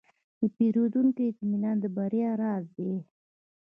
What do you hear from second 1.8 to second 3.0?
د بریا راز دی.